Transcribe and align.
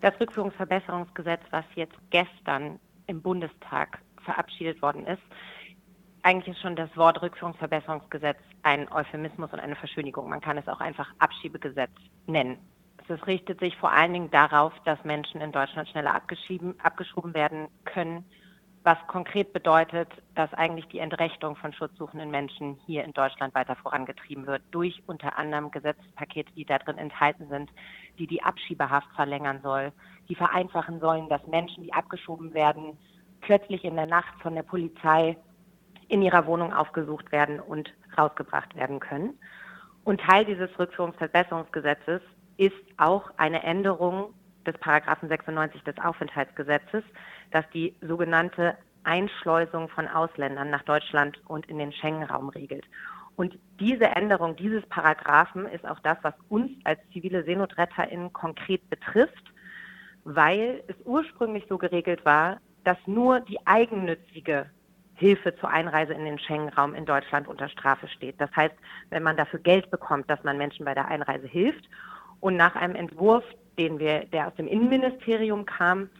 Das 0.00 0.18
Rückführungsverbesserungsgesetz, 0.20 1.42
was 1.50 1.64
jetzt 1.74 1.96
gestern 2.10 2.80
im 3.06 3.20
Bundestag 3.22 4.00
verabschiedet 4.24 4.80
worden 4.82 5.06
ist, 5.06 5.22
eigentlich 6.22 6.54
ist 6.54 6.62
schon 6.62 6.76
das 6.76 6.94
Wort 6.96 7.22
Rückführungsverbesserungsgesetz 7.22 8.38
ein 8.62 8.90
Euphemismus 8.92 9.52
und 9.52 9.60
eine 9.60 9.76
Verschönigung. 9.76 10.28
Man 10.28 10.40
kann 10.40 10.58
es 10.58 10.68
auch 10.68 10.80
einfach 10.80 11.10
Abschiebegesetz 11.18 11.92
nennen. 12.26 12.58
Es 13.08 13.26
richtet 13.26 13.58
sich 13.58 13.76
vor 13.76 13.90
allen 13.90 14.12
Dingen 14.12 14.30
darauf, 14.30 14.72
dass 14.84 15.02
Menschen 15.02 15.40
in 15.40 15.50
Deutschland 15.50 15.88
schneller 15.88 16.14
abgeschoben 16.14 17.34
werden 17.34 17.66
können, 17.84 18.24
was 18.82 18.96
konkret 19.08 19.52
bedeutet, 19.52 20.08
dass 20.34 20.52
eigentlich 20.54 20.86
die 20.88 21.00
Entrechtung 21.00 21.54
von 21.56 21.72
schutzsuchenden 21.72 22.30
Menschen 22.30 22.78
hier 22.86 23.04
in 23.04 23.12
Deutschland 23.12 23.54
weiter 23.54 23.76
vorangetrieben 23.76 24.46
wird, 24.46 24.62
durch 24.70 25.02
unter 25.06 25.38
anderem 25.38 25.70
Gesetzespakete, 25.70 26.50
die 26.54 26.64
da 26.64 26.78
drin 26.78 26.96
enthalten 26.96 27.48
sind, 27.48 27.70
die 28.18 28.26
die 28.26 28.42
Abschiebehaft 28.42 29.08
verlängern 29.14 29.60
soll, 29.62 29.92
die 30.28 30.34
vereinfachen 30.34 30.98
sollen, 30.98 31.28
dass 31.28 31.46
Menschen, 31.46 31.82
die 31.82 31.92
abgeschoben 31.92 32.54
werden, 32.54 32.96
plötzlich 33.42 33.84
in 33.84 33.96
der 33.96 34.06
Nacht 34.06 34.40
von 34.40 34.54
der 34.54 34.62
Polizei 34.62 35.36
in 36.08 36.22
ihrer 36.22 36.46
Wohnung 36.46 36.72
aufgesucht 36.72 37.30
werden 37.32 37.60
und 37.60 37.92
rausgebracht 38.16 38.74
werden 38.76 38.98
können. 38.98 39.38
Und 40.04 40.20
Teil 40.22 40.46
dieses 40.46 40.70
Rückführungsverbesserungsgesetzes 40.78 42.22
ist 42.56 42.74
auch 42.96 43.30
eine 43.36 43.62
Änderung 43.62 44.34
des 44.66 44.76
Paragraphen 44.78 45.28
96 45.28 45.82
des 45.84 45.98
Aufenthaltsgesetzes, 45.98 47.02
das 47.50 47.64
die 47.72 47.94
sogenannte 48.00 48.76
Einschleusung 49.04 49.88
von 49.88 50.08
Ausländern 50.08 50.70
nach 50.70 50.82
Deutschland 50.82 51.40
und 51.46 51.66
in 51.68 51.78
den 51.78 51.92
Schengen-Raum 51.92 52.50
regelt. 52.50 52.84
Und 53.36 53.58
diese 53.78 54.04
Änderung 54.04 54.56
dieses 54.56 54.84
Paragraphen 54.86 55.66
ist 55.66 55.86
auch 55.86 56.00
das, 56.00 56.18
was 56.22 56.34
uns 56.48 56.72
als 56.84 57.00
zivile 57.12 57.42
SeenotretterInnen 57.44 58.32
konkret 58.32 58.88
betrifft, 58.90 59.52
weil 60.24 60.82
es 60.88 60.96
ursprünglich 61.04 61.64
so 61.68 61.78
geregelt 61.78 62.24
war, 62.24 62.60
dass 62.84 62.98
nur 63.06 63.40
die 63.40 63.58
eigennützige 63.66 64.68
Hilfe 65.14 65.54
zur 65.56 65.70
Einreise 65.70 66.14
in 66.14 66.24
den 66.24 66.38
Schengen-Raum 66.38 66.94
in 66.94 67.04
Deutschland 67.04 67.46
unter 67.46 67.68
Strafe 67.68 68.08
steht. 68.08 68.40
Das 68.40 68.50
heißt, 68.56 68.74
wenn 69.10 69.22
man 69.22 69.36
dafür 69.36 69.60
Geld 69.60 69.90
bekommt, 69.90 70.28
dass 70.30 70.42
man 70.44 70.56
Menschen 70.56 70.84
bei 70.84 70.94
der 70.94 71.08
Einreise 71.08 71.46
hilft 71.46 71.84
und 72.40 72.56
nach 72.56 72.74
einem 72.74 72.94
Entwurf 72.94 73.44
den 73.80 73.98
wir, 73.98 74.26
der 74.26 74.48
aus 74.48 74.54
dem 74.56 74.68
Innenministerium 74.68 75.64
kam, 75.64 76.10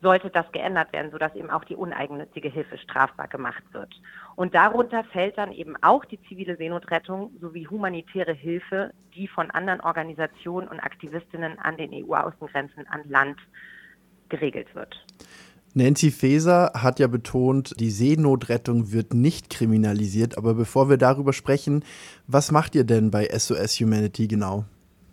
sollte 0.00 0.30
das 0.30 0.50
geändert 0.52 0.92
werden, 0.92 1.10
sodass 1.10 1.34
eben 1.34 1.50
auch 1.50 1.64
die 1.64 1.74
uneigennützige 1.74 2.48
Hilfe 2.48 2.78
strafbar 2.78 3.26
gemacht 3.26 3.64
wird. 3.72 3.92
Und 4.36 4.54
darunter 4.54 5.02
fällt 5.02 5.36
dann 5.36 5.50
eben 5.50 5.74
auch 5.82 6.04
die 6.04 6.20
zivile 6.28 6.56
Seenotrettung 6.56 7.32
sowie 7.40 7.66
humanitäre 7.66 8.32
Hilfe, 8.32 8.92
die 9.16 9.26
von 9.26 9.50
anderen 9.50 9.80
Organisationen 9.80 10.68
und 10.68 10.78
Aktivistinnen 10.78 11.58
an 11.58 11.76
den 11.76 11.90
EU-Außengrenzen 11.92 12.86
an 12.86 13.02
Land 13.08 13.40
geregelt 14.28 14.72
wird. 14.76 15.04
Nancy 15.74 16.12
Faeser 16.12 16.72
hat 16.74 17.00
ja 17.00 17.08
betont, 17.08 17.74
die 17.78 17.90
Seenotrettung 17.90 18.92
wird 18.92 19.14
nicht 19.14 19.50
kriminalisiert. 19.50 20.38
Aber 20.38 20.54
bevor 20.54 20.88
wir 20.88 20.96
darüber 20.96 21.32
sprechen, 21.32 21.84
was 22.28 22.52
macht 22.52 22.76
ihr 22.76 22.84
denn 22.84 23.10
bei 23.10 23.26
SOS 23.26 23.80
Humanity 23.80 24.28
genau? 24.28 24.64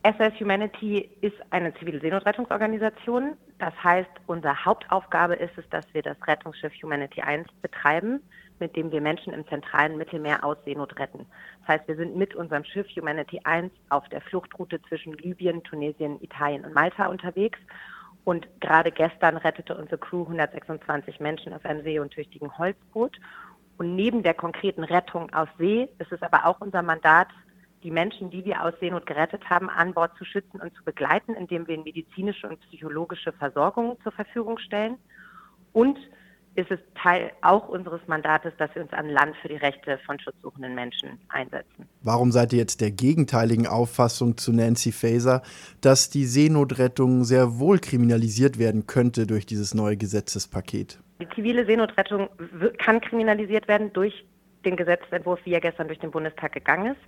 SOS 0.05 0.39
Humanity 0.39 1.09
ist 1.21 1.35
eine 1.49 1.73
zivile 1.73 1.99
Seenotrettungsorganisation. 1.99 3.37
Das 3.57 3.73
heißt, 3.83 4.11
unsere 4.27 4.63
Hauptaufgabe 4.63 5.33
ist 5.33 5.57
es, 5.57 5.67
dass 5.69 5.83
wir 5.93 6.03
das 6.03 6.15
Rettungsschiff 6.27 6.73
Humanity 6.83 7.21
1 7.21 7.47
betreiben, 7.63 8.21
mit 8.59 8.75
dem 8.75 8.91
wir 8.91 9.01
Menschen 9.01 9.33
im 9.33 9.47
zentralen 9.47 9.97
Mittelmeer 9.97 10.43
aus 10.43 10.57
Seenot 10.63 10.99
retten. 10.99 11.25
Das 11.61 11.69
heißt, 11.69 11.87
wir 11.87 11.95
sind 11.95 12.15
mit 12.15 12.35
unserem 12.35 12.63
Schiff 12.65 12.87
Humanity 12.95 13.41
1 13.45 13.71
auf 13.89 14.07
der 14.09 14.21
Fluchtroute 14.21 14.79
zwischen 14.83 15.13
Libyen, 15.13 15.63
Tunesien, 15.63 16.21
Italien 16.21 16.65
und 16.65 16.75
Malta 16.75 17.07
unterwegs. 17.07 17.57
Und 18.25 18.47
gerade 18.61 18.91
gestern 18.91 19.37
rettete 19.37 19.75
unsere 19.75 19.97
Crew 19.97 20.21
126 20.21 21.19
Menschen 21.19 21.51
auf 21.51 21.65
einem 21.65 21.81
see- 21.81 21.97
und 21.97 22.11
tüchtigen 22.11 22.55
Holzboot. 22.55 23.19
Und 23.79 23.95
neben 23.95 24.21
der 24.21 24.35
konkreten 24.35 24.83
Rettung 24.83 25.33
aus 25.33 25.49
See 25.57 25.89
ist 25.97 26.11
es 26.11 26.21
aber 26.21 26.45
auch 26.45 26.61
unser 26.61 26.83
Mandat, 26.83 27.29
die 27.85 27.91
Menschen, 27.91 28.31
die 28.31 28.43
wir 28.43 28.63
aus 28.63 28.73
Seenot 28.79 29.05
gerettet 29.05 29.47
haben, 29.47 29.69
an 29.69 29.93
Bord 29.93 30.11
zu 30.17 30.25
schützen 30.25 30.59
und 30.59 30.75
zu 30.75 30.83
begleiten, 30.83 31.35
indem 31.35 31.67
wir 31.67 31.77
medizinische 31.77 32.49
und 32.49 32.59
psychologische 32.61 33.31
Versorgung 33.31 33.95
zur 34.01 34.11
Verfügung 34.11 34.57
stellen. 34.57 34.97
Und 35.71 35.97
ist 36.55 36.71
es 36.71 36.79
Teil 36.95 37.31
auch 37.41 37.67
unseres 37.67 38.01
Mandates, 38.07 38.53
dass 38.57 38.73
wir 38.73 38.81
uns 38.81 38.93
an 38.93 39.09
Land 39.09 39.35
für 39.41 39.49
die 39.49 39.57
Rechte 39.57 39.99
von 40.05 40.17
schutzsuchenden 40.19 40.73
Menschen 40.73 41.19
einsetzen. 41.27 41.87
Warum 42.01 42.31
seid 42.31 42.53
ihr 42.53 42.59
jetzt 42.59 42.81
der 42.81 42.91
gegenteiligen 42.91 43.67
Auffassung 43.67 44.37
zu 44.37 44.53
Nancy 44.53 44.91
Faeser, 44.91 45.43
dass 45.81 46.09
die 46.09 46.25
Seenotrettung 46.25 47.23
sehr 47.23 47.59
wohl 47.59 47.79
kriminalisiert 47.79 48.57
werden 48.57 48.87
könnte 48.87 49.27
durch 49.27 49.45
dieses 49.45 49.73
neue 49.73 49.97
Gesetzespaket? 49.97 50.99
Die 51.19 51.29
zivile 51.35 51.65
Seenotrettung 51.65 52.29
kann 52.77 53.01
kriminalisiert 53.01 53.67
werden 53.67 53.93
durch 53.93 54.25
den 54.63 54.75
Gesetzentwurf, 54.75 55.39
wie 55.43 55.53
er 55.53 55.61
gestern 55.61 55.87
durch 55.87 55.99
den 55.99 56.11
Bundestag 56.11 56.53
gegangen 56.53 56.93
ist. 56.93 57.01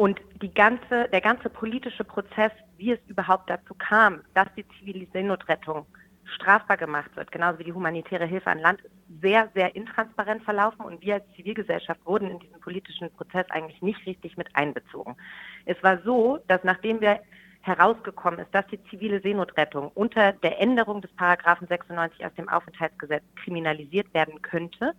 Und 0.00 0.18
die 0.40 0.54
ganze, 0.54 1.10
der 1.12 1.20
ganze 1.20 1.50
politische 1.50 2.04
Prozess, 2.04 2.52
wie 2.78 2.92
es 2.92 2.98
überhaupt 3.06 3.50
dazu 3.50 3.74
kam, 3.74 4.22
dass 4.32 4.48
die 4.56 4.64
zivile 4.78 5.06
Seenotrettung 5.12 5.84
strafbar 6.24 6.78
gemacht 6.78 7.14
wird, 7.16 7.30
genauso 7.30 7.58
wie 7.58 7.64
die 7.64 7.74
humanitäre 7.74 8.24
Hilfe 8.24 8.48
an 8.48 8.60
Land, 8.60 8.80
ist 8.80 8.92
sehr, 9.20 9.50
sehr 9.52 9.76
intransparent 9.76 10.42
verlaufen 10.42 10.86
und 10.86 11.02
wir 11.02 11.16
als 11.16 11.24
Zivilgesellschaft 11.36 12.00
wurden 12.06 12.30
in 12.30 12.38
diesen 12.38 12.58
politischen 12.60 13.10
Prozess 13.10 13.44
eigentlich 13.50 13.82
nicht 13.82 14.06
richtig 14.06 14.38
mit 14.38 14.48
einbezogen. 14.56 15.18
Es 15.66 15.76
war 15.82 15.98
so, 16.02 16.38
dass 16.48 16.64
nachdem 16.64 17.02
wir 17.02 17.20
herausgekommen 17.60 18.40
ist, 18.40 18.54
dass 18.54 18.66
die 18.68 18.82
zivile 18.84 19.20
Seenotrettung 19.20 19.90
unter 19.94 20.32
der 20.32 20.58
Änderung 20.62 21.02
des 21.02 21.12
Paragraphen 21.12 21.68
96 21.68 22.24
aus 22.24 22.32
dem 22.38 22.48
Aufenthaltsgesetz 22.48 23.24
kriminalisiert 23.36 24.14
werden 24.14 24.40
könnte, 24.40 24.94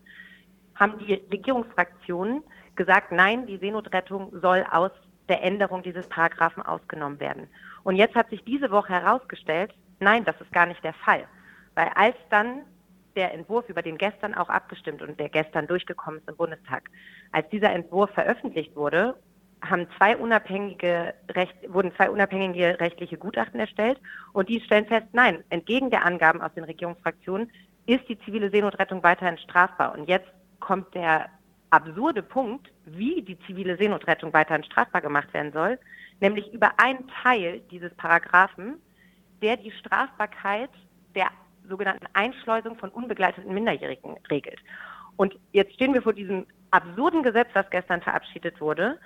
haben 0.75 1.00
die 1.00 1.16
Regierungsfraktionen 1.31 2.44
gesagt, 2.81 3.12
nein, 3.12 3.46
die 3.46 3.58
Seenotrettung 3.58 4.31
soll 4.42 4.66
aus 4.72 4.92
der 5.30 5.44
Änderung 5.44 5.84
dieses 5.84 6.08
Paragraphen 6.09 6.64
ausgenommen 6.64 7.19
werden. 7.19 7.47
Und 7.84 7.96
jetzt 7.96 8.16
hat 8.16 8.30
sich 8.30 8.44
diese 8.44 8.72
Woche 8.72 8.94
herausgestellt, 8.94 9.72
nein, 10.00 10.25
das 10.25 10.40
ist 10.42 10.52
gar 10.52 10.66
nicht 10.66 10.84
der 10.84 10.94
Fall. 10.94 11.25
Weil 11.75 11.90
als 11.96 12.16
dann 12.31 12.64
der 13.16 13.34
Entwurf, 13.34 13.70
über 13.70 13.84
den 13.84 13.97
gestern 13.97 14.34
auch 14.34 14.50
abgestimmt 14.50 15.02
und 15.03 15.20
der 15.20 15.30
gestern 15.30 15.68
durchgekommen 15.68 16.20
ist 16.22 16.30
im 16.30 16.38
Bundestag, 16.38 16.90
als 17.31 17.47
dieser 17.50 17.72
Entwurf 17.72 18.09
veröffentlicht 18.12 18.75
wurde, 18.75 19.16
haben 19.64 19.88
zwei 19.97 20.18
unabhängige 20.18 21.14
Recht, 21.30 21.56
wurden 21.68 21.94
zwei 21.96 22.09
unabhängige 22.09 22.80
rechtliche 22.80 23.18
Gutachten 23.18 23.59
erstellt 23.59 24.00
und 24.34 24.50
die 24.50 24.59
stellen 24.62 24.88
fest, 24.88 25.08
nein, 25.12 25.44
entgegen 25.50 25.91
der 25.91 26.03
Angaben 26.03 26.41
aus 26.41 26.53
den 26.56 26.64
Regierungsfraktionen 26.64 27.52
ist 27.86 28.09
die 28.09 28.18
zivile 28.20 28.50
Seenotrettung 28.50 29.03
weiterhin 29.03 29.38
strafbar. 29.38 29.94
Und 29.94 30.09
jetzt 30.09 30.28
kommt 30.59 30.96
der 30.96 31.30
absurde 31.72 32.22
Punkt, 32.22 32.72
wie 32.86 33.22
die 33.22 33.40
zivile 33.48 33.78
Seenotrettung 33.78 34.32
weiterhin 34.34 34.64
strafbar 34.64 35.02
gemacht 35.02 35.34
werden 35.34 35.52
soll, 35.52 35.80
nämlich 36.20 36.54
über 36.54 36.72
einen 36.78 37.09
Teil 37.24 37.62
dieses 37.72 37.94
Paragraphen, 37.96 38.76
der 39.42 39.58
die 39.58 39.72
Strafbarkeit 39.72 40.70
der 41.16 41.28
sogenannten 41.68 42.08
Einschleusung 42.14 42.76
von 42.78 42.90
unbegleiteten 42.90 43.54
Minderjährigen 43.54 44.18
regelt. 44.30 44.59
Und 45.16 45.38
jetzt 45.52 45.74
stehen 45.74 45.94
wir 45.94 46.02
vor 46.02 46.14
diesem 46.14 46.46
absurden 46.72 47.24
Gesetz, 47.24 47.48
das 47.54 47.70
gestern 47.70 48.02
verabschiedet 48.02 48.59
wurde, 48.59 49.00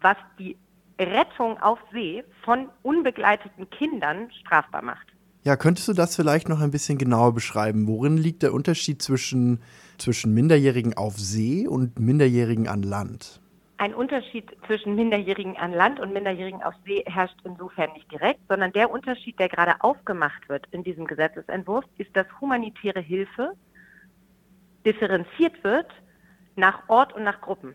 was 0.00 0.16
die 0.38 0.56
Rettung 0.98 1.58
auf 1.60 1.78
See 1.92 2.24
von 2.42 2.68
unbegleiteten 2.82 3.68
Kindern 3.70 4.30
strafbar 4.40 4.82
macht. 4.82 5.06
Ja, 5.44 5.56
könntest 5.56 5.88
du 5.88 5.92
das 5.92 6.16
vielleicht 6.16 6.48
noch 6.48 6.60
ein 6.60 6.70
bisschen 6.70 6.98
genauer 6.98 7.32
beschreiben? 7.32 7.86
Worin 7.86 8.16
liegt 8.16 8.42
der 8.42 8.52
Unterschied 8.52 9.00
zwischen 9.00 9.62
zwischen 9.98 10.34
Minderjährigen 10.34 10.96
auf 10.96 11.18
See 11.18 11.66
und 11.66 11.98
Minderjährigen 11.98 12.68
an 12.68 12.82
Land? 12.82 13.40
Ein 13.76 13.94
Unterschied 13.94 14.56
zwischen 14.66 14.96
Minderjährigen 14.96 15.56
an 15.56 15.72
Land 15.72 16.00
und 16.00 16.12
Minderjährigen 16.12 16.62
auf 16.62 16.74
See 16.84 17.04
herrscht 17.06 17.38
insofern 17.44 17.92
nicht 17.92 18.10
direkt, 18.10 18.40
sondern 18.48 18.72
der 18.72 18.90
Unterschied, 18.90 19.38
der 19.38 19.48
gerade 19.48 19.74
aufgemacht 19.80 20.48
wird 20.48 20.66
in 20.72 20.82
diesem 20.82 21.06
Gesetzesentwurf, 21.06 21.84
ist, 21.96 22.10
dass 22.16 22.26
humanitäre 22.40 23.00
Hilfe 23.00 23.52
differenziert 24.84 25.62
wird 25.62 25.86
nach 26.56 26.88
Ort 26.88 27.14
und 27.14 27.22
nach 27.22 27.40
Gruppen. 27.40 27.74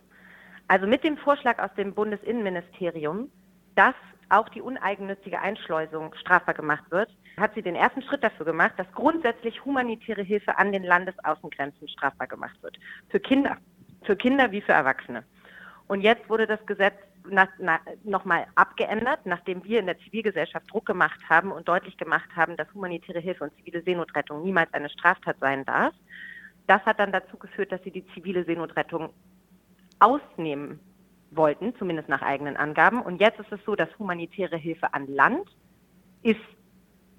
Also 0.68 0.88
mit 0.88 1.04
dem 1.04 1.18
Vorschlag 1.18 1.60
aus 1.60 1.74
dem 1.76 1.94
Bundesinnenministerium, 1.94 3.30
dass 3.76 3.96
auch 4.30 4.50
die 4.50 4.62
uneigennützige 4.62 5.40
Einschleusung 5.40 6.14
strafbar 6.16 6.54
gemacht 6.54 6.84
wird, 6.90 7.10
hat 7.38 7.54
sie 7.56 7.62
den 7.62 7.76
ersten 7.76 8.02
Schritt 8.02 8.24
dafür 8.24 8.46
gemacht, 8.46 8.74
dass 8.78 8.92
grundsätzlich 8.94 9.64
humanitäre 9.66 10.22
Hilfe 10.22 10.58
an 10.58 10.72
den 10.72 10.84
Landesaußengrenzen 10.84 11.88
strafbar 11.88 12.28
gemacht 12.28 12.62
wird. 12.62 12.78
Für 13.10 13.20
Kinder, 13.20 13.58
für 14.04 14.16
Kinder 14.16 14.52
wie 14.52 14.62
für 14.62 14.74
Erwachsene. 14.74 15.24
Und 15.88 16.02
jetzt 16.02 16.30
wurde 16.30 16.48
das 16.48 16.66
Gesetz 16.66 16.96
nochmal 18.04 18.48
abgeändert, 18.56 19.26
nachdem 19.26 19.64
wir 19.64 19.80
in 19.80 19.86
der 19.86 19.98
Zivilgesellschaft 20.00 20.72
Druck 20.72 20.86
gemacht 20.86 21.20
haben 21.30 21.52
und 21.52 21.68
deutlich 21.68 21.98
gemacht 21.98 22.30
haben, 22.36 22.58
dass 22.58 22.74
humanitäre 22.74 23.20
Hilfe 23.20 23.46
und 23.46 23.56
zivile 23.58 23.82
Seenotrettung 23.82 24.44
niemals 24.44 24.74
eine 24.74 24.90
Straftat 24.90 25.38
sein 25.40 25.64
darf. 25.64 25.94
Das 26.68 26.82
hat 26.86 27.00
dann 27.00 27.12
dazu 27.12 27.38
geführt, 27.38 27.72
dass 27.72 27.82
sie 27.84 27.92
die 27.92 28.06
zivile 28.08 28.44
Seenotrettung 28.44 29.14
ausnehmen 30.00 30.80
wollten, 31.36 31.76
zumindest 31.78 32.10
nach 32.10 32.22
eigenen 32.22 32.58
Angaben. 32.58 33.02
Und 33.02 33.20
jetzt 33.20 33.40
ist 33.40 33.52
es 33.52 33.60
so, 33.66 33.76
dass 33.76 33.90
humanitäre 34.00 34.58
Hilfe 34.58 34.94
an 34.94 35.08
Land 35.08 35.48
ist 36.22 36.40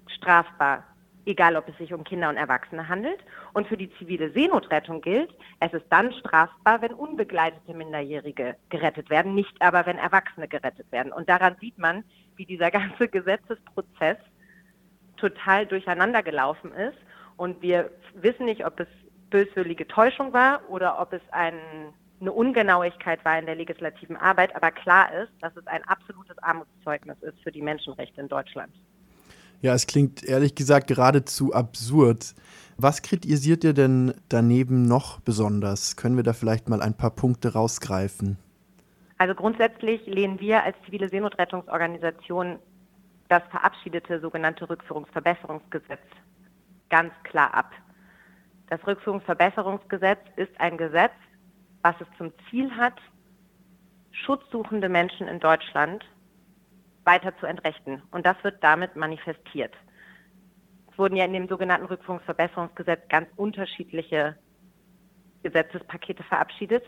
strafbar 0.07 0.83
egal 1.25 1.55
ob 1.55 1.67
es 1.67 1.77
sich 1.77 1.93
um 1.93 2.03
Kinder 2.03 2.29
und 2.29 2.37
Erwachsene 2.37 2.87
handelt. 2.87 3.19
Und 3.53 3.67
für 3.67 3.77
die 3.77 3.91
zivile 3.97 4.31
Seenotrettung 4.31 5.01
gilt, 5.01 5.33
es 5.59 5.73
ist 5.73 5.85
dann 5.89 6.13
strafbar, 6.13 6.81
wenn 6.81 6.93
unbegleitete 6.93 7.73
Minderjährige 7.73 8.55
gerettet 8.69 9.09
werden, 9.09 9.35
nicht 9.35 9.61
aber, 9.61 9.85
wenn 9.85 9.97
Erwachsene 9.97 10.47
gerettet 10.47 10.91
werden. 10.91 11.11
Und 11.11 11.29
daran 11.29 11.55
sieht 11.59 11.77
man, 11.77 12.03
wie 12.35 12.45
dieser 12.45 12.71
ganze 12.79 13.07
Gesetzesprozess 13.07 14.17
total 15.17 15.65
durcheinander 15.65 16.23
gelaufen 16.23 16.71
ist. 16.73 16.97
Und 17.37 17.61
wir 17.61 17.91
wissen 18.13 18.45
nicht, 18.45 18.65
ob 18.65 18.79
es 18.79 18.87
böswillige 19.29 19.87
Täuschung 19.87 20.33
war 20.33 20.61
oder 20.69 20.99
ob 20.99 21.11
es 21.13 21.21
ein, 21.31 21.59
eine 22.19 22.31
Ungenauigkeit 22.31 23.23
war 23.25 23.37
in 23.37 23.45
der 23.45 23.55
legislativen 23.55 24.15
Arbeit. 24.15 24.55
Aber 24.55 24.71
klar 24.71 25.13
ist, 25.13 25.31
dass 25.41 25.55
es 25.55 25.67
ein 25.67 25.83
absolutes 25.83 26.37
Armutszeugnis 26.39 27.17
ist 27.21 27.39
für 27.43 27.51
die 27.51 27.61
Menschenrechte 27.61 28.21
in 28.21 28.27
Deutschland. 28.27 28.73
Ja, 29.61 29.73
es 29.73 29.87
klingt 29.87 30.23
ehrlich 30.23 30.55
gesagt 30.55 30.87
geradezu 30.87 31.53
absurd. 31.53 32.35
Was 32.77 33.01
kritisiert 33.01 33.63
ihr 33.63 33.73
denn 33.73 34.13
daneben 34.29 34.87
noch 34.87 35.19
besonders? 35.21 35.95
Können 35.95 36.17
wir 36.17 36.23
da 36.23 36.33
vielleicht 36.33 36.69
mal 36.69 36.81
ein 36.81 36.95
paar 36.95 37.11
Punkte 37.11 37.53
rausgreifen? 37.53 38.37
Also 39.17 39.33
grundsätzlich 39.33 40.05
lehnen 40.07 40.39
wir 40.39 40.63
als 40.63 40.75
zivile 40.85 41.09
Seenotrettungsorganisation 41.09 42.59
das 43.29 43.43
verabschiedete 43.49 44.19
sogenannte 44.19 44.69
Rückführungsverbesserungsgesetz 44.69 46.01
ganz 46.89 47.13
klar 47.23 47.53
ab. 47.53 47.71
Das 48.69 48.85
Rückführungsverbesserungsgesetz 48.85 50.19
ist 50.35 50.51
ein 50.59 50.77
Gesetz, 50.77 51.13
was 51.85 51.93
es 52.01 52.07
zum 52.17 52.33
Ziel 52.49 52.75
hat, 52.75 52.99
schutzsuchende 54.11 54.89
Menschen 54.89 55.27
in 55.27 55.39
Deutschland 55.39 56.03
weiter 57.03 57.37
zu 57.37 57.45
entrechten. 57.45 58.01
Und 58.09 58.25
das 58.25 58.43
wird 58.43 58.63
damit 58.63 58.95
manifestiert. 58.95 59.71
Es 60.91 60.97
wurden 60.97 61.15
ja 61.15 61.25
in 61.25 61.33
dem 61.33 61.47
sogenannten 61.47 61.85
Rückführungsverbesserungsgesetz 61.85 63.07
ganz 63.07 63.27
unterschiedliche 63.35 64.35
Gesetzespakete 65.43 66.23
verabschiedet. 66.23 66.83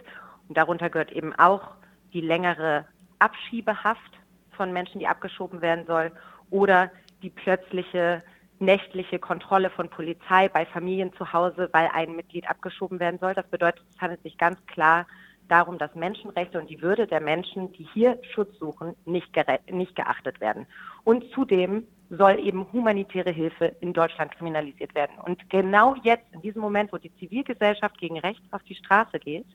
Und 0.47 0.57
darunter 0.57 0.89
gehört 0.89 1.11
eben 1.11 1.35
auch 1.35 1.75
die 2.11 2.21
längere 2.21 2.87
Abschiebehaft 3.19 4.19
von 4.49 4.73
Menschen, 4.73 4.97
die 4.97 5.07
abgeschoben 5.07 5.61
werden 5.61 5.85
soll, 5.85 6.11
oder 6.49 6.89
die 7.21 7.29
plötzliche 7.29 8.23
nächtliche 8.59 9.19
Kontrolle 9.19 9.69
von 9.69 9.89
Polizei 9.89 10.49
bei 10.49 10.65
Familien 10.65 11.13
zu 11.13 11.31
Hause, 11.33 11.69
weil 11.71 11.89
ein 11.93 12.15
Mitglied 12.15 12.49
abgeschoben 12.49 12.99
werden 12.99 13.19
soll. 13.19 13.33
Das 13.33 13.47
bedeutet, 13.47 13.83
es 13.93 14.01
handelt 14.01 14.23
sich 14.23 14.37
ganz 14.37 14.63
klar 14.65 15.05
darum, 15.47 15.77
dass 15.77 15.95
Menschenrechte 15.95 16.59
und 16.59 16.69
die 16.69 16.81
Würde 16.81 17.07
der 17.07 17.21
Menschen, 17.21 17.71
die 17.73 17.87
hier 17.93 18.19
Schutz 18.33 18.57
suchen, 18.59 18.95
nicht, 19.05 19.31
nicht 19.71 19.95
geachtet 19.95 20.41
werden. 20.41 20.65
Und 21.03 21.29
zudem 21.31 21.87
soll 22.09 22.39
eben 22.39 22.71
humanitäre 22.71 23.31
Hilfe 23.31 23.75
in 23.81 23.93
Deutschland 23.93 24.31
kriminalisiert 24.35 24.95
werden. 24.95 25.17
Und 25.23 25.49
genau 25.49 25.95
jetzt, 26.03 26.25
in 26.33 26.41
diesem 26.41 26.61
Moment, 26.61 26.91
wo 26.93 26.97
die 26.97 27.13
Zivilgesellschaft 27.15 27.97
gegen 27.97 28.19
rechts 28.19 28.45
auf 28.51 28.63
die 28.63 28.75
Straße 28.75 29.19
geht 29.19 29.45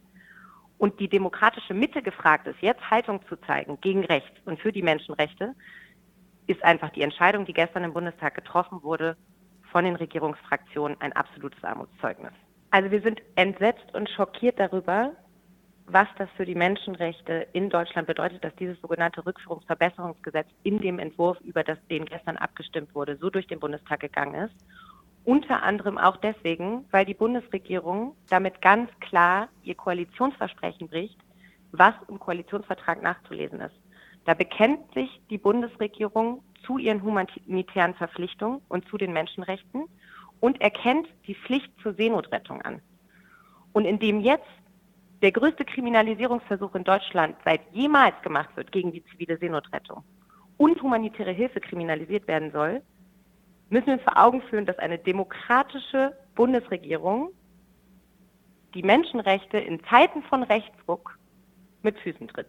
und 0.79 0.99
die 1.01 1.09
demokratische 1.09 1.75
Mitte 1.75 2.03
gefragt 2.03 2.47
ist, 2.47 2.61
jetzt 2.61 2.91
Haltung 2.91 3.21
zu 3.29 3.37
zeigen 3.37 3.79
gegen 3.81 4.05
rechts 4.05 4.39
und 4.45 4.61
für 4.61 4.73
die 4.73 4.83
Menschenrechte, 4.83 5.55
ist 6.53 6.65
einfach 6.65 6.91
die 6.91 7.03
Entscheidung, 7.03 7.45
die 7.45 7.53
gestern 7.53 7.85
im 7.85 7.93
Bundestag 7.93 8.35
getroffen 8.35 8.83
wurde, 8.83 9.17
von 9.71 9.85
den 9.85 9.97
Regierungsfraktionen 9.97 11.01
ein 11.01 11.13
absolutes 11.15 11.63
Armutszeugnis. 11.65 12.33
Also 12.71 12.91
wir 12.91 13.01
sind 13.03 13.21
entsetzt 13.37 13.95
und 13.95 14.09
schockiert 14.11 14.59
darüber, 14.59 15.13
was 15.87 16.07
das 16.17 16.29
für 16.37 16.45
die 16.45 16.55
Menschenrechte 16.55 17.47
in 17.53 17.69
Deutschland 17.69 18.07
bedeutet, 18.07 18.45
dass 18.45 18.55
dieses 18.57 18.81
sogenannte 18.81 19.25
Rückführungsverbesserungsgesetz 19.27 20.47
in 20.63 20.81
dem 20.81 20.99
Entwurf, 20.99 21.41
über 21.41 21.65
das 21.65 21.79
den 21.91 22.07
gestern 22.07 22.37
abgestimmt 22.37 22.95
wurde, 22.95 23.17
so 23.17 23.31
durch 23.31 23.47
den 23.47 23.61
Bundestag 23.61 24.01
gegangen 24.01 24.35
ist. 24.47 24.55
Unter 25.25 25.63
anderem 25.63 25.99
auch 25.99 26.17
deswegen, 26.17 26.87
weil 26.91 27.05
die 27.05 27.15
Bundesregierung 27.15 28.17
damit 28.29 28.61
ganz 28.61 28.91
klar 29.01 29.49
ihr 29.63 29.75
Koalitionsversprechen 29.75 30.89
bricht, 30.89 31.19
was 31.73 31.95
im 32.09 32.19
Koalitionsvertrag 32.19 33.03
nachzulesen 33.03 33.61
ist. 33.61 33.77
Da 34.25 34.35
bekennt 34.35 34.93
sich 34.95 35.21
die 35.31 35.39
Bundesregierung 35.39 36.43
zu 36.65 36.79
ihren 36.79 37.03
humanitären 37.03 37.95
Verpflichtungen 37.95 38.61
und 38.69 38.87
zu 38.89 38.97
den 38.97 39.13
Menschenrechten 39.13 39.85
und 40.41 40.61
erkennt 40.61 41.09
die 41.27 41.35
Pflicht 41.35 41.73
zur 41.83 41.95
Seenotrettung 41.95 42.63
an. 42.63 42.81
Und 43.73 43.85
indem 43.85 44.21
jetzt 44.21 44.47
der 45.23 45.33
größte 45.33 45.65
Kriminalisierungsversuch 45.65 46.75
in 46.75 46.85
Deutschland 46.85 47.37
seit 47.45 47.61
jemals 47.73 48.21
gemacht 48.23 48.51
wird 48.57 48.73
gegen 48.73 48.93
die 48.93 49.05
zivile 49.05 49.39
Seenotrettung 49.39 50.03
und 50.57 50.83
humanitäre 50.83 51.33
Hilfe 51.33 51.61
kriminalisiert 51.61 52.27
werden 52.27 52.51
soll, 52.53 52.83
müssen 53.71 53.87
wir 53.87 53.95
uns 53.95 54.03
vor 54.03 54.19
Augen 54.19 54.43
führen, 54.43 54.67
dass 54.67 54.79
eine 54.79 54.99
demokratische 54.99 56.17
Bundesregierung 56.35 57.31
die 58.75 58.83
Menschenrechte 58.83 59.59
in 59.59 59.83
Zeiten 59.85 60.23
von 60.25 60.43
Rechtsruck 60.43 61.19
mit 61.83 61.99
Füßen 62.01 62.29
tritt. 62.29 62.49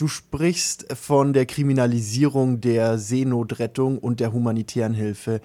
Du 0.00 0.08
sprichst 0.08 0.96
von 0.96 1.34
der 1.34 1.44
Kriminalisierung 1.44 2.62
der 2.62 2.96
Seenotrettung 2.96 3.98
und 3.98 4.20
der 4.20 4.32
humanitären 4.32 4.94
Hilfe. 4.94 5.42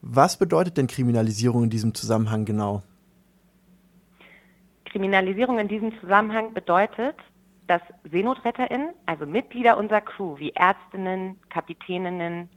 Was 0.00 0.38
bedeutet 0.38 0.78
denn 0.78 0.86
Kriminalisierung 0.86 1.64
in 1.64 1.68
diesem 1.68 1.92
Zusammenhang 1.92 2.46
genau? 2.46 2.82
Kriminalisierung 4.86 5.58
in 5.58 5.68
diesem 5.68 5.92
Zusammenhang 6.00 6.54
bedeutet, 6.54 7.16
dass 7.66 7.82
SeenotretterInnen, 8.10 8.94
also 9.04 9.26
Mitglieder 9.26 9.76
unserer 9.76 10.00
Crew, 10.00 10.38
wie 10.38 10.52
Ärztinnen, 10.52 11.36
Kapitäninnen, 11.50 12.48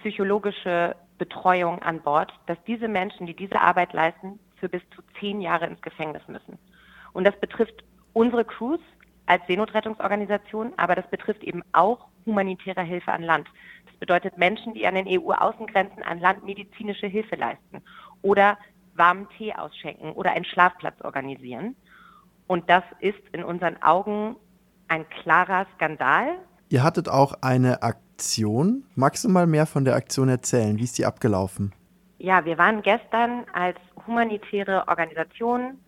psychologische 0.00 0.94
Betreuung 1.16 1.78
an 1.78 2.02
Bord, 2.02 2.34
dass 2.44 2.58
diese 2.66 2.88
Menschen, 2.88 3.26
die 3.26 3.34
diese 3.34 3.58
Arbeit 3.62 3.94
leisten, 3.94 4.38
für 4.56 4.68
bis 4.68 4.82
zu 4.94 5.00
zehn 5.18 5.40
Jahre 5.40 5.68
ins 5.68 5.80
Gefängnis 5.80 6.28
müssen. 6.28 6.58
Und 7.14 7.24
das 7.24 7.40
betrifft 7.40 7.82
unsere 8.12 8.44
Crews 8.44 8.80
als 9.26 9.46
Seenotrettungsorganisation, 9.46 10.72
aber 10.76 10.94
das 10.94 11.08
betrifft 11.10 11.42
eben 11.42 11.62
auch 11.72 12.06
humanitäre 12.24 12.82
Hilfe 12.82 13.12
an 13.12 13.22
Land. 13.22 13.48
Das 13.86 13.96
bedeutet 13.96 14.38
Menschen, 14.38 14.74
die 14.74 14.86
an 14.86 14.94
den 14.94 15.06
EU-Außengrenzen 15.08 16.02
an 16.02 16.20
Land 16.20 16.44
medizinische 16.44 17.06
Hilfe 17.06 17.36
leisten 17.36 17.82
oder 18.22 18.58
warmen 18.94 19.28
Tee 19.36 19.54
ausschenken 19.54 20.12
oder 20.12 20.32
einen 20.32 20.44
Schlafplatz 20.44 21.00
organisieren. 21.02 21.76
Und 22.46 22.68
das 22.70 22.84
ist 23.00 23.18
in 23.32 23.44
unseren 23.44 23.82
Augen 23.82 24.36
ein 24.88 25.08
klarer 25.08 25.66
Skandal. 25.74 26.38
Ihr 26.68 26.82
hattet 26.82 27.08
auch 27.08 27.34
eine 27.42 27.82
Aktion. 27.82 28.84
Magst 28.94 29.24
du 29.24 29.28
mal 29.28 29.46
mehr 29.46 29.66
von 29.66 29.84
der 29.84 29.96
Aktion 29.96 30.28
erzählen? 30.28 30.78
Wie 30.78 30.84
ist 30.84 30.98
die 30.98 31.06
abgelaufen? 31.06 31.72
Ja, 32.18 32.44
wir 32.44 32.56
waren 32.58 32.82
gestern 32.82 33.44
als 33.52 33.76
humanitäre 34.06 34.88
Organisation, 34.88 35.78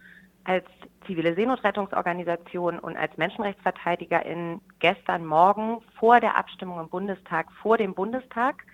als 0.49 0.65
zivile 1.07 1.35
Seenotrettungsorganisation 1.35 2.79
und 2.79 2.97
als 2.97 3.15
MenschenrechtsverteidigerInnen 3.19 4.63
gestern 4.79 5.27
Morgen 5.27 5.83
vor 5.99 6.21
der 6.21 6.39
Abstimmung 6.39 6.81
im 6.81 6.89
Bundestag, 6.89 7.53
vor 7.61 7.77
dem 7.77 7.95
Bundestag 7.95 8.65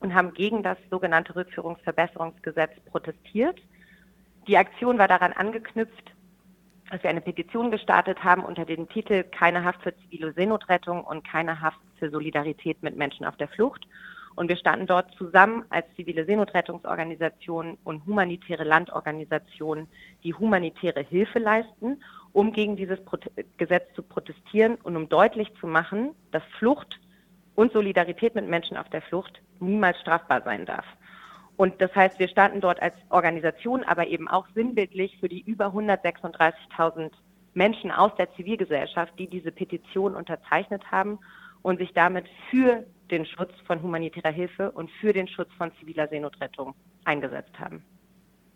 und 0.00 0.12
haben 0.12 0.34
gegen 0.34 0.64
das 0.64 0.76
sogenannte 0.90 1.36
Rückführungsverbesserungsgesetz 1.36 2.72
protestiert. 2.90 3.60
Die 4.48 4.56
Aktion 4.56 4.98
war 4.98 5.06
daran 5.06 5.32
angeknüpft, 5.32 6.12
dass 6.90 7.00
wir 7.04 7.10
eine 7.10 7.20
Petition 7.20 7.70
gestartet 7.70 8.24
haben 8.24 8.44
unter 8.44 8.64
dem 8.64 8.88
Titel 8.88 9.22
Keine 9.22 9.64
Haft 9.64 9.82
für 9.82 9.94
zivile 9.98 10.32
Seenotrettung 10.32 11.04
und 11.04 11.24
keine 11.24 11.60
Haft 11.60 11.78
für 12.00 12.10
Solidarität 12.10 12.82
mit 12.82 12.96
Menschen 12.96 13.24
auf 13.24 13.36
der 13.36 13.46
Flucht. 13.46 13.86
Und 14.36 14.48
wir 14.48 14.56
standen 14.56 14.86
dort 14.86 15.12
zusammen 15.16 15.64
als 15.70 15.86
zivile 15.96 16.24
Seenotrettungsorganisation 16.24 17.78
und 17.84 18.06
humanitäre 18.06 18.64
Landorganisation, 18.64 19.88
die 20.22 20.34
humanitäre 20.34 21.02
Hilfe 21.02 21.38
leisten, 21.38 22.02
um 22.32 22.52
gegen 22.52 22.76
dieses 22.76 23.04
Pro 23.04 23.18
Gesetz 23.56 23.92
zu 23.94 24.02
protestieren 24.02 24.76
und 24.76 24.96
um 24.96 25.08
deutlich 25.08 25.52
zu 25.60 25.66
machen, 25.66 26.14
dass 26.30 26.42
Flucht 26.58 27.00
und 27.54 27.72
Solidarität 27.72 28.34
mit 28.34 28.48
Menschen 28.48 28.76
auf 28.76 28.88
der 28.88 29.02
Flucht 29.02 29.42
niemals 29.58 29.98
strafbar 30.00 30.42
sein 30.42 30.64
darf. 30.64 30.86
Und 31.56 31.80
das 31.82 31.94
heißt, 31.94 32.18
wir 32.18 32.28
standen 32.28 32.62
dort 32.62 32.80
als 32.80 32.94
Organisation, 33.10 33.84
aber 33.84 34.06
eben 34.06 34.28
auch 34.28 34.46
sinnbildlich 34.54 35.18
für 35.18 35.28
die 35.28 35.42
über 35.42 35.66
136.000 35.66 37.10
Menschen 37.52 37.90
aus 37.90 38.14
der 38.14 38.32
Zivilgesellschaft, 38.34 39.12
die 39.18 39.26
diese 39.26 39.52
Petition 39.52 40.14
unterzeichnet 40.14 40.90
haben 40.90 41.18
und 41.62 41.78
sich 41.78 41.92
damit 41.92 42.26
für 42.50 42.84
den 43.10 43.26
Schutz 43.26 43.52
von 43.66 43.82
humanitärer 43.82 44.30
Hilfe 44.30 44.70
und 44.70 44.90
für 45.00 45.12
den 45.12 45.28
Schutz 45.28 45.50
von 45.58 45.72
ziviler 45.78 46.08
Seenotrettung 46.08 46.74
eingesetzt 47.04 47.58
haben. 47.58 47.84